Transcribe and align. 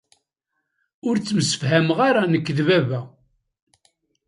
Ur 1.07 1.15
ttemsefhameɣ 1.17 1.99
ara 2.07 2.23
nekk 2.31 2.47
d 2.57 2.59
baba. 2.67 3.01